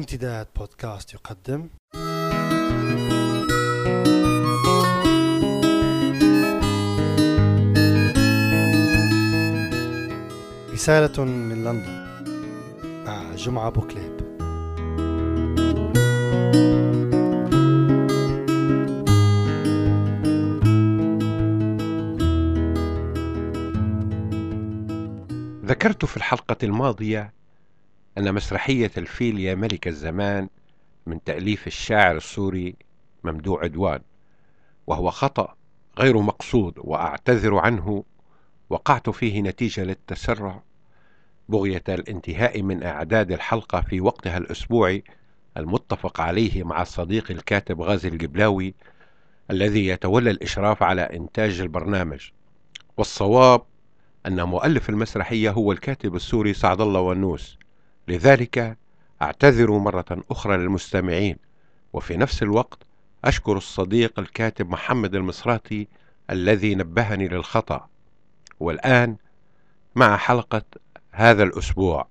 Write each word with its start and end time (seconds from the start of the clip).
امتداد 0.00 0.46
بودكاست 0.56 1.14
يقدم. 1.14 1.68
رسالة 10.72 11.24
من 11.24 11.64
لندن. 11.64 12.06
مع 13.06 13.34
جمعة 13.34 13.70
بوكليب. 13.70 14.20
ذكرت 25.64 26.04
في 26.04 26.16
الحلقة 26.16 26.56
الماضية 26.62 27.39
أن 28.20 28.34
مسرحية 28.34 28.90
الفيل 28.96 29.38
يا 29.38 29.54
ملك 29.54 29.88
الزمان 29.88 30.48
من 31.06 31.24
تأليف 31.24 31.66
الشاعر 31.66 32.16
السوري 32.16 32.76
ممدوع 33.24 33.62
عدوان 33.62 34.00
وهو 34.86 35.10
خطأ 35.10 35.54
غير 35.98 36.18
مقصود 36.18 36.74
وأعتذر 36.78 37.58
عنه 37.58 38.04
وقعت 38.70 39.10
فيه 39.10 39.40
نتيجة 39.42 39.84
للتسرع 39.84 40.62
بغية 41.48 41.82
الانتهاء 41.88 42.62
من 42.62 42.82
إعداد 42.82 43.32
الحلقة 43.32 43.80
في 43.80 44.00
وقتها 44.00 44.38
الأسبوعي 44.38 45.04
المتفق 45.56 46.20
عليه 46.20 46.64
مع 46.64 46.82
الصديق 46.82 47.30
الكاتب 47.30 47.80
غازي 47.80 48.08
القبلاوي 48.08 48.74
الذي 49.50 49.86
يتولى 49.86 50.30
الإشراف 50.30 50.82
على 50.82 51.02
إنتاج 51.02 51.60
البرنامج. 51.60 52.30
والصواب 52.96 53.62
أن 54.26 54.42
مؤلف 54.42 54.90
المسرحية 54.90 55.50
هو 55.50 55.72
الكاتب 55.72 56.14
السوري 56.14 56.54
سعد 56.54 56.80
الله 56.80 57.00
ونوس. 57.00 57.60
لذلك 58.10 58.78
أعتذر 59.22 59.78
مرة 59.78 60.24
أخرى 60.30 60.56
للمستمعين 60.56 61.36
وفي 61.92 62.16
نفس 62.16 62.42
الوقت 62.42 62.82
أشكر 63.24 63.56
الصديق 63.56 64.18
الكاتب 64.18 64.70
محمد 64.70 65.14
المصراتي 65.14 65.88
الذي 66.30 66.74
نبهني 66.74 67.28
للخطأ. 67.28 67.88
والآن 68.60 69.16
مع 69.94 70.16
حلقة 70.16 70.62
هذا 71.10 71.42
الأسبوع. 71.42 72.08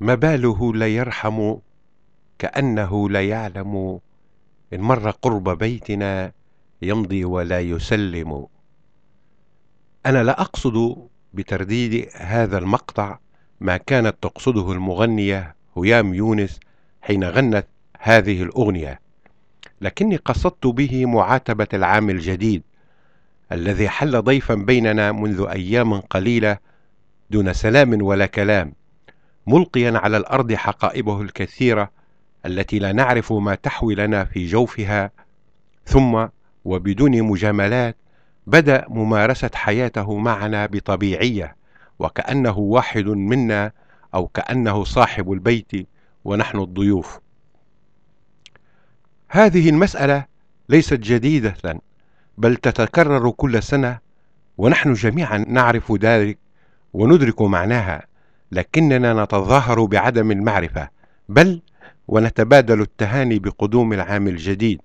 ما 0.00 0.14
باله 0.14 0.74
لا 0.74 0.86
يرحم 0.88 1.56
كأنه 2.38 3.10
لا 3.10 3.28
يعلم. 3.28 4.00
إن 4.72 4.80
مر 4.80 5.10
قرب 5.10 5.58
بيتنا 5.58 6.32
يمضي 6.82 7.24
ولا 7.24 7.60
يسلم. 7.60 8.46
أنا 10.06 10.22
لا 10.22 10.40
أقصد 10.40 11.08
بترديد 11.34 12.08
هذا 12.16 12.58
المقطع 12.58 13.18
ما 13.60 13.76
كانت 13.76 14.16
تقصده 14.22 14.72
المغنية 14.72 15.54
هيام 15.76 16.14
يونس 16.14 16.60
حين 17.02 17.24
غنت 17.24 17.66
هذه 17.98 18.42
الأغنية. 18.42 19.00
لكني 19.80 20.16
قصدت 20.16 20.66
به 20.66 21.06
معاتبة 21.06 21.66
العام 21.74 22.10
الجديد 22.10 22.62
الذي 23.52 23.88
حل 23.88 24.22
ضيفا 24.22 24.54
بيننا 24.54 25.12
منذ 25.12 25.46
أيام 25.50 26.00
قليلة 26.00 26.58
دون 27.30 27.52
سلام 27.52 28.02
ولا 28.02 28.26
كلام 28.26 28.72
ملقيا 29.46 29.98
على 29.98 30.16
الأرض 30.16 30.52
حقائبه 30.52 31.22
الكثيرة 31.22 31.90
التي 32.46 32.78
لا 32.78 32.92
نعرف 32.92 33.32
ما 33.32 33.54
تحوي 33.54 33.94
لنا 33.94 34.24
في 34.24 34.46
جوفها 34.46 35.10
ثم 35.84 36.26
وبدون 36.64 37.22
مجاملات 37.22 37.96
بدأ 38.48 38.84
ممارسة 38.88 39.50
حياته 39.54 40.16
معنا 40.16 40.66
بطبيعية 40.66 41.56
وكأنه 41.98 42.58
واحد 42.58 43.06
منا 43.06 43.72
أو 44.14 44.28
كأنه 44.28 44.84
صاحب 44.84 45.32
البيت 45.32 45.88
ونحن 46.24 46.58
الضيوف. 46.58 47.20
هذه 49.28 49.70
المسألة 49.70 50.24
ليست 50.68 50.94
جديدة 50.94 51.80
بل 52.38 52.56
تتكرر 52.56 53.30
كل 53.30 53.62
سنة 53.62 53.98
ونحن 54.58 54.92
جميعا 54.92 55.38
نعرف 55.38 55.92
ذلك 55.92 56.38
وندرك 56.92 57.42
معناها 57.42 58.06
لكننا 58.52 59.24
نتظاهر 59.24 59.84
بعدم 59.84 60.30
المعرفة 60.30 60.88
بل 61.28 61.62
ونتبادل 62.08 62.80
التهاني 62.80 63.38
بقدوم 63.38 63.92
العام 63.92 64.28
الجديد. 64.28 64.80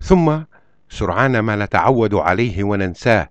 ثم 0.00 0.38
سرعان 0.88 1.38
ما 1.38 1.56
نتعود 1.56 2.14
عليه 2.14 2.64
وننساه 2.64 3.28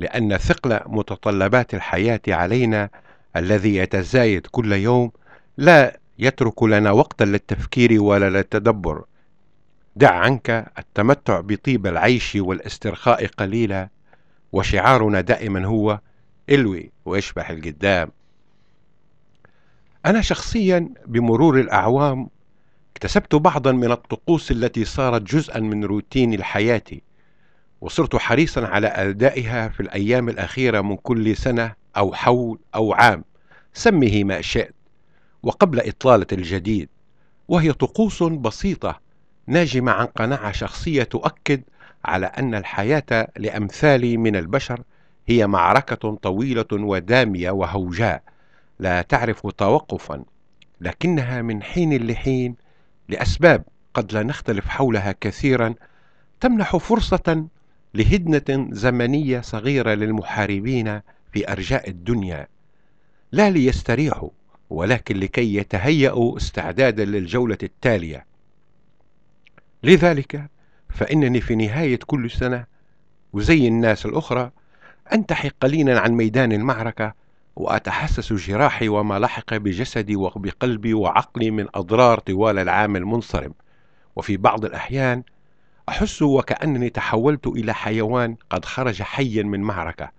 لأن 0.00 0.36
ثقل 0.36 0.80
متطلبات 0.86 1.74
الحياة 1.74 2.20
علينا 2.28 2.90
الذي 3.36 3.76
يتزايد 3.76 4.46
كل 4.46 4.72
يوم 4.72 5.12
لا 5.56 5.98
يترك 6.18 6.62
لنا 6.62 6.90
وقتا 6.90 7.24
للتفكير 7.24 8.02
ولا 8.02 8.30
للتدبر. 8.30 9.04
دع 9.96 10.10
عنك 10.10 10.72
التمتع 10.78 11.40
بطيب 11.40 11.86
العيش 11.86 12.36
والاسترخاء 12.36 13.26
قليلا 13.26 13.88
وشعارنا 14.52 15.20
دائما 15.20 15.66
هو 15.66 16.00
الوي 16.50 16.92
واشبح 17.04 17.50
القدام. 17.50 18.10
أنا 20.06 20.20
شخصيا 20.20 20.88
بمرور 21.06 21.60
الأعوام 21.60 22.28
اكتسبت 22.96 23.34
بعضا 23.34 23.72
من 23.72 23.92
الطقوس 23.92 24.50
التي 24.50 24.84
صارت 24.84 25.22
جزءا 25.22 25.60
من 25.60 25.84
روتين 25.84 26.34
الحياة 26.34 26.82
وصرت 27.80 28.16
حريصا 28.16 28.66
على 28.66 28.86
أدائها 28.86 29.68
في 29.68 29.80
الأيام 29.80 30.28
الأخيرة 30.28 30.80
من 30.80 30.96
كل 30.96 31.36
سنة 31.36 31.72
أو 31.96 32.12
حول 32.12 32.58
أو 32.74 32.92
عام. 32.92 33.24
سمه 33.72 34.24
ما 34.24 34.40
شئت 34.40 34.74
وقبل 35.42 35.80
إطلالة 35.80 36.26
الجديد 36.32 36.88
وهي 37.48 37.72
طقوس 37.72 38.22
بسيطة 38.22 39.00
ناجمة 39.46 39.92
عن 39.92 40.06
قناعة 40.06 40.52
شخصية 40.52 41.02
تؤكد 41.02 41.62
على 42.04 42.26
أن 42.26 42.54
الحياة 42.54 43.28
لأمثالي 43.36 44.16
من 44.16 44.36
البشر 44.36 44.82
هي 45.26 45.46
معركة 45.46 46.14
طويلة 46.14 46.66
ودامية 46.72 47.50
وهوجاء 47.50 48.22
لا 48.78 49.02
تعرف 49.02 49.46
توقفا 49.46 50.24
لكنها 50.80 51.42
من 51.42 51.62
حين 51.62 52.06
لحين 52.06 52.63
لأسباب 53.08 53.64
قد 53.94 54.12
لا 54.12 54.22
نختلف 54.22 54.68
حولها 54.68 55.14
كثيرا 55.20 55.74
تمنح 56.40 56.76
فرصة 56.76 57.46
لهدنة 57.94 58.68
زمنية 58.70 59.40
صغيرة 59.40 59.94
للمحاربين 59.94 61.00
في 61.32 61.52
أرجاء 61.52 61.90
الدنيا. 61.90 62.48
لا 63.32 63.50
ليستريحوا 63.50 64.30
ولكن 64.70 65.16
لكي 65.16 65.54
يتهيأوا 65.54 66.36
استعدادا 66.36 67.04
للجولة 67.04 67.58
التالية. 67.62 68.26
لذلك 69.82 70.50
فإنني 70.90 71.40
في 71.40 71.54
نهاية 71.54 71.98
كل 72.06 72.30
سنة 72.30 72.64
وزي 73.32 73.68
الناس 73.68 74.06
الأخرى 74.06 74.50
أنتحي 75.12 75.48
قليلا 75.48 76.00
عن 76.00 76.12
ميدان 76.12 76.52
المعركة 76.52 77.14
وأتحسس 77.56 78.32
جراحي 78.32 78.88
وما 78.88 79.18
لحق 79.18 79.54
بجسدي 79.54 80.16
وبقلبي 80.16 80.94
وعقلي 80.94 81.50
من 81.50 81.66
أضرار 81.74 82.18
طوال 82.18 82.58
العام 82.58 82.96
المنصرم. 82.96 83.54
وفي 84.16 84.36
بعض 84.36 84.64
الأحيان 84.64 85.22
أحس 85.88 86.22
وكأنني 86.22 86.90
تحولت 86.90 87.46
إلى 87.46 87.74
حيوان 87.74 88.36
قد 88.50 88.64
خرج 88.64 89.02
حيا 89.02 89.42
من 89.42 89.60
معركة 89.60 90.10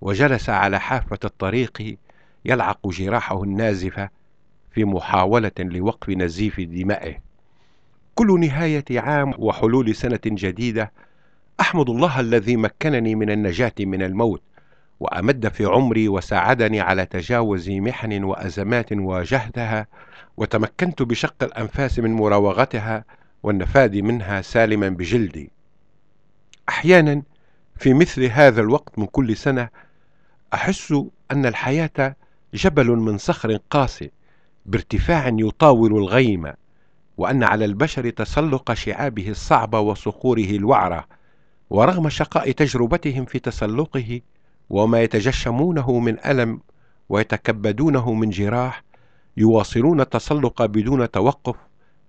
وجلس 0.00 0.50
على 0.50 0.80
حافة 0.80 1.18
الطريق 1.24 1.96
يلعق 2.44 2.88
جراحه 2.88 3.42
النازفة 3.42 4.08
في 4.70 4.84
محاولة 4.84 5.52
لوقف 5.58 6.10
نزيف 6.10 6.60
دمائه. 6.60 7.18
كل 8.14 8.40
نهاية 8.40 8.84
عام 8.90 9.34
وحلول 9.38 9.94
سنة 9.94 10.20
جديدة 10.26 10.92
أحمد 11.60 11.90
الله 11.90 12.20
الذي 12.20 12.56
مكنني 12.56 13.14
من 13.14 13.30
النجاة 13.30 13.72
من 13.80 14.02
الموت. 14.02 14.42
وأمد 15.04 15.48
في 15.48 15.64
عمري 15.64 16.08
وساعدني 16.08 16.80
على 16.80 17.06
تجاوز 17.06 17.70
محن 17.70 18.24
وأزمات 18.24 18.92
واجهتها 18.92 19.86
وتمكنت 20.36 21.02
بشق 21.02 21.42
الأنفاس 21.42 21.98
من 21.98 22.12
مراوغتها 22.12 23.04
والنفاد 23.42 23.96
منها 23.96 24.42
سالما 24.42 24.88
بجلدي. 24.88 25.50
أحيانا 26.68 27.22
في 27.76 27.94
مثل 27.94 28.24
هذا 28.24 28.60
الوقت 28.60 28.98
من 28.98 29.06
كل 29.06 29.36
سنة 29.36 29.68
أحس 30.54 30.94
أن 31.30 31.46
الحياة 31.46 32.16
جبل 32.54 32.86
من 32.86 33.18
صخر 33.18 33.58
قاسي 33.70 34.10
بارتفاع 34.66 35.28
يطاول 35.38 35.96
الغيم 35.96 36.52
وأن 37.16 37.42
على 37.42 37.64
البشر 37.64 38.10
تسلق 38.10 38.72
شعابه 38.74 39.28
الصعبة 39.28 39.80
وصخوره 39.80 40.50
الوعرة 40.50 41.06
ورغم 41.70 42.08
شقاء 42.08 42.52
تجربتهم 42.52 43.24
في 43.24 43.38
تسلقه 43.38 44.20
وما 44.70 45.02
يتجشمونه 45.02 45.98
من 45.98 46.26
ألم 46.26 46.60
ويتكبدونه 47.08 48.12
من 48.12 48.30
جراح 48.30 48.84
يواصلون 49.36 50.00
التسلق 50.00 50.66
بدون 50.66 51.10
توقف 51.10 51.56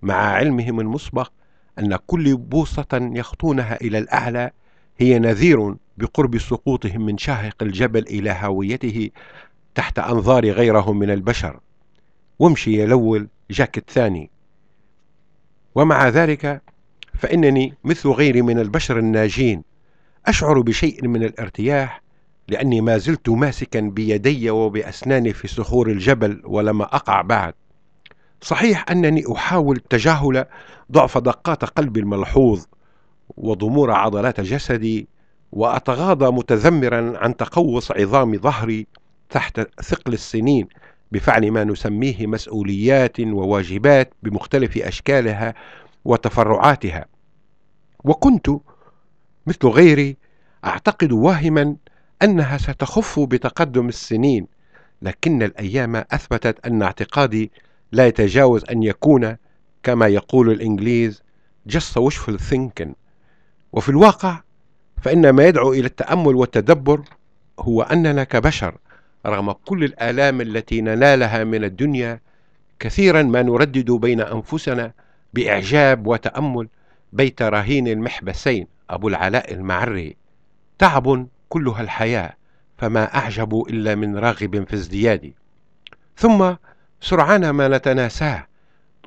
مع 0.02 0.14
علمهم 0.14 0.80
المسبق 0.80 1.32
أن 1.78 1.96
كل 2.06 2.36
بوصة 2.36 3.10
يخطونها 3.14 3.80
إلى 3.80 3.98
الأعلى 3.98 4.50
هي 4.98 5.18
نذير 5.18 5.74
بقرب 5.96 6.38
سقوطهم 6.38 7.06
من 7.06 7.18
شاهق 7.18 7.62
الجبل 7.62 8.02
إلى 8.02 8.30
هاويته 8.30 9.10
تحت 9.74 9.98
أنظار 9.98 10.50
غيرهم 10.50 10.98
من 10.98 11.10
البشر. 11.10 11.60
وامشي 12.38 12.72
يا 12.72 12.84
الأول 12.84 13.28
جاك 13.50 13.78
الثاني 13.78 14.30
ومع 15.74 16.08
ذلك 16.08 16.62
فإنني 17.14 17.74
مثل 17.84 18.08
غيري 18.08 18.42
من 18.42 18.58
البشر 18.58 18.98
الناجين 18.98 19.62
أشعر 20.26 20.60
بشيء 20.60 21.08
من 21.08 21.22
الارتياح 21.22 22.02
لأني 22.48 22.80
ما 22.80 22.98
زلت 22.98 23.28
ماسكا 23.28 23.80
بيدي 23.80 24.50
وبأسناني 24.50 25.32
في 25.32 25.48
صخور 25.48 25.88
الجبل 25.90 26.42
ولم 26.44 26.82
أقع 26.82 27.22
بعد. 27.22 27.54
صحيح 28.40 28.84
أنني 28.90 29.24
أحاول 29.32 29.76
تجاهل 29.76 30.44
ضعف 30.92 31.18
دقات 31.18 31.64
قلبي 31.64 32.00
الملحوظ 32.00 32.64
وضمور 33.36 33.90
عضلات 33.90 34.40
جسدي 34.40 35.08
وأتغاضى 35.52 36.30
متذمرا 36.30 37.18
عن 37.18 37.36
تقوس 37.36 37.92
عظام 37.92 38.38
ظهري 38.38 38.86
تحت 39.30 39.60
ثقل 39.82 40.12
السنين 40.12 40.68
بفعل 41.12 41.50
ما 41.50 41.64
نسميه 41.64 42.26
مسؤوليات 42.26 43.20
وواجبات 43.20 44.14
بمختلف 44.22 44.78
أشكالها 44.78 45.54
وتفرعاتها. 46.04 47.06
وكنت 48.04 48.50
مثل 49.46 49.66
غيري 49.68 50.16
أعتقد 50.64 51.12
واهما 51.12 51.76
أنها 52.22 52.58
ستخف 52.58 53.20
بتقدم 53.20 53.88
السنين 53.88 54.46
لكن 55.02 55.42
الأيام 55.42 55.96
أثبتت 55.96 56.66
أن 56.66 56.82
اعتقادي 56.82 57.50
لا 57.92 58.06
يتجاوز 58.06 58.64
أن 58.70 58.82
يكون 58.82 59.36
كما 59.82 60.06
يقول 60.06 60.50
الإنجليز 60.50 61.22
just 61.68 62.00
wishful 62.00 62.38
thinking. 62.38 62.92
وفي 63.72 63.88
الواقع 63.88 64.40
فإن 65.02 65.30
ما 65.30 65.44
يدعو 65.44 65.72
إلى 65.72 65.86
التأمل 65.86 66.34
والتدبر 66.34 67.02
هو 67.60 67.82
أننا 67.82 68.24
كبشر 68.24 68.74
رغم 69.26 69.52
كل 69.52 69.84
الآلام 69.84 70.40
التي 70.40 70.80
ننالها 70.80 71.44
من 71.44 71.64
الدنيا 71.64 72.20
كثيرا 72.78 73.22
ما 73.22 73.42
نردد 73.42 73.90
بين 73.90 74.20
أنفسنا 74.20 74.92
بإعجاب 75.34 76.06
وتأمل 76.06 76.68
بيت 77.12 77.42
رهين 77.42 77.88
المحبسين 77.88 78.66
أبو 78.90 79.08
العلاء 79.08 79.54
المعري. 79.54 80.16
تعب 80.78 81.28
كلها 81.48 81.82
الحياة 81.82 82.32
فما 82.78 83.14
أعجب 83.14 83.64
إلا 83.68 83.94
من 83.94 84.16
راغب 84.16 84.64
في 84.68 84.74
ازدياد. 84.74 85.32
ثم 86.16 86.54
سرعان 87.00 87.50
ما 87.50 87.68
نتناساه 87.68 88.46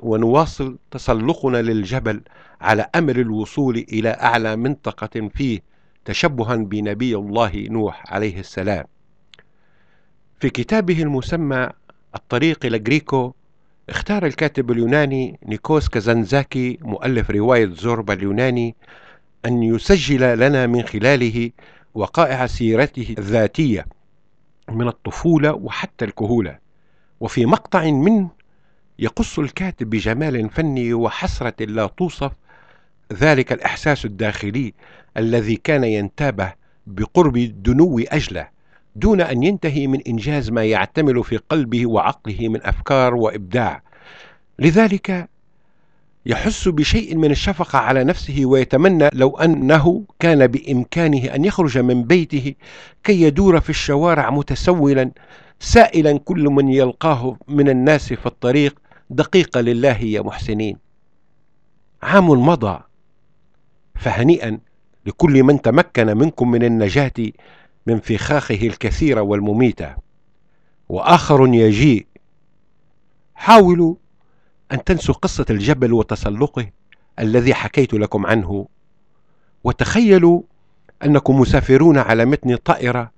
ونواصل 0.02 0.78
تسلقنا 0.90 1.62
للجبل 1.62 2.20
على 2.60 2.86
أمل 2.94 3.20
الوصول 3.20 3.76
إلى 3.76 4.08
أعلى 4.08 4.56
منطقة 4.56 5.28
فيه 5.34 5.60
تشبها 6.04 6.56
بنبي 6.56 7.16
الله 7.16 7.66
نوح 7.70 8.12
عليه 8.12 8.40
السلام. 8.40 8.84
في 10.40 10.50
كتابه 10.50 11.02
المسمى 11.02 11.68
الطريق 12.14 12.66
إلى 12.66 12.78
جريكو 12.78 13.32
اختار 13.88 14.26
الكاتب 14.26 14.70
اليوناني 14.70 15.38
نيكوس 15.46 15.88
كازانزاكي 15.88 16.78
مؤلف 16.82 17.30
رواية 17.30 17.66
زوربا 17.66 18.14
اليوناني 18.14 18.76
أن 19.44 19.62
يسجل 19.62 20.38
لنا 20.38 20.66
من 20.66 20.82
خلاله 20.82 21.50
وقائع 21.94 22.46
سيرته 22.46 23.14
الذاتية 23.18 23.86
من 24.68 24.88
الطفولة 24.88 25.52
وحتى 25.52 26.04
الكهولة. 26.04 26.58
وفي 27.20 27.46
مقطع 27.46 27.84
منه 27.84 28.30
يقص 28.98 29.38
الكاتب 29.38 29.90
بجمال 29.90 30.50
فني 30.50 30.94
وحسرة 30.94 31.64
لا 31.64 31.86
توصف 31.86 32.32
ذلك 33.12 33.52
الإحساس 33.52 34.04
الداخلي 34.04 34.74
الذي 35.16 35.56
كان 35.56 35.84
ينتابه 35.84 36.52
بقرب 36.86 37.38
دنو 37.38 37.98
أجله 37.98 38.48
دون 38.96 39.20
أن 39.20 39.42
ينتهي 39.42 39.86
من 39.86 40.00
إنجاز 40.00 40.50
ما 40.50 40.64
يعتمل 40.64 41.24
في 41.24 41.36
قلبه 41.36 41.86
وعقله 41.86 42.48
من 42.48 42.66
أفكار 42.66 43.14
وإبداع. 43.14 43.82
لذلك 44.58 45.28
يحس 46.26 46.68
بشيء 46.68 47.16
من 47.16 47.30
الشفقة 47.30 47.78
على 47.78 48.04
نفسه 48.04 48.42
ويتمنى 48.44 49.08
لو 49.12 49.36
أنه 49.36 50.04
كان 50.18 50.46
بإمكانه 50.46 51.34
أن 51.34 51.44
يخرج 51.44 51.78
من 51.78 52.04
بيته 52.04 52.54
كي 53.04 53.22
يدور 53.22 53.60
في 53.60 53.70
الشوارع 53.70 54.30
متسولا 54.30 55.10
سائلا 55.60 56.18
كل 56.18 56.44
من 56.44 56.68
يلقاه 56.68 57.36
من 57.48 57.68
الناس 57.68 58.12
في 58.12 58.26
الطريق 58.26 58.78
دقيقة 59.10 59.60
لله 59.60 59.96
يا 60.02 60.20
محسنين. 60.22 60.76
عام 62.02 62.30
مضى. 62.30 62.80
فهنيئا 63.94 64.58
لكل 65.06 65.42
من 65.42 65.62
تمكن 65.62 66.16
منكم 66.16 66.50
من 66.50 66.64
النجاة 66.64 67.12
من 67.86 68.00
فخاخه 68.00 68.66
الكثيرة 68.66 69.20
والمميتة. 69.20 69.94
وآخر 70.88 71.46
يجيء. 71.54 72.06
حاولوا 73.34 73.94
أن 74.72 74.84
تنسوا 74.84 75.14
قصة 75.14 75.46
الجبل 75.50 75.92
وتسلقه 75.92 76.70
الذي 77.18 77.54
حكيت 77.54 77.94
لكم 77.94 78.26
عنه. 78.26 78.68
وتخيلوا 79.64 80.42
أنكم 81.04 81.40
مسافرون 81.40 81.98
على 81.98 82.24
متن 82.24 82.56
طائرة 82.56 83.10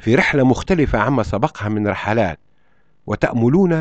في 0.00 0.14
رحلة 0.14 0.44
مختلفة 0.44 0.98
عما 0.98 1.22
سبقها 1.22 1.68
من 1.68 1.88
رحلات 1.88 2.38
وتأملون 3.06 3.72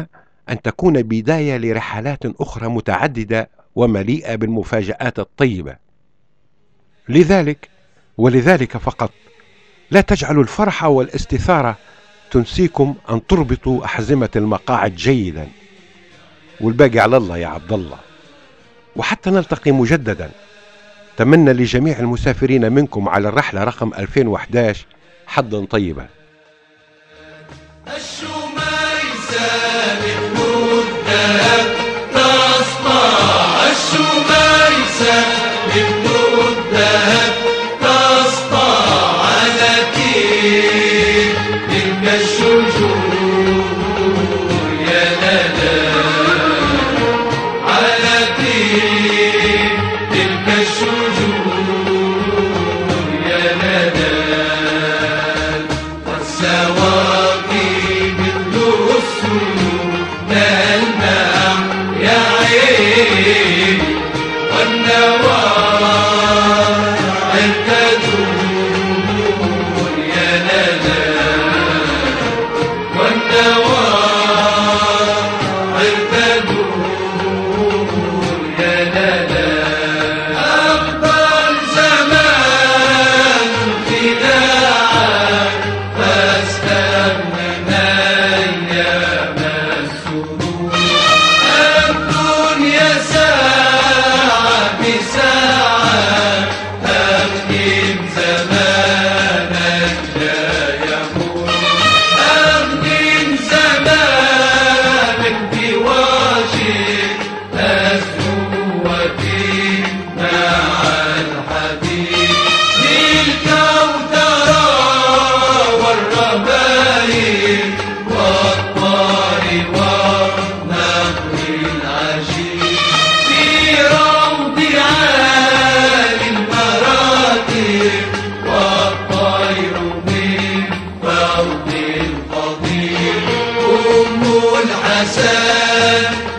أن 0.49 0.61
تكون 0.61 1.01
بداية 1.01 1.57
لرحلات 1.57 2.25
أخرى 2.25 2.67
متعددة 2.67 3.49
ومليئة 3.75 4.35
بالمفاجآت 4.35 5.19
الطيبة. 5.19 5.75
لذلك 7.09 7.69
ولذلك 8.17 8.77
فقط 8.77 9.11
لا 9.91 10.01
تجعلوا 10.01 10.43
الفرح 10.43 10.83
والإستثارة 10.83 11.77
تنسيكم 12.31 12.95
أن 13.09 13.27
تربطوا 13.27 13.85
أحزمة 13.85 14.29
المقاعد 14.35 14.95
جيدا. 14.95 15.47
والباقي 16.61 16.99
على 16.99 17.17
الله 17.17 17.37
يا 17.37 17.47
عبد 17.47 17.73
الله. 17.73 17.97
وحتى 18.95 19.29
نلتقي 19.29 19.71
مجددا. 19.71 20.31
تمنى 21.17 21.53
لجميع 21.53 21.99
المسافرين 21.99 22.71
منكم 22.71 23.09
على 23.09 23.29
الرحلة 23.29 23.63
رقم 23.63 23.93
2011 23.93 24.85
حظا 25.27 25.65
طيبا. 25.65 26.07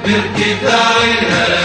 bir 0.08 0.42
kitap 0.42 1.57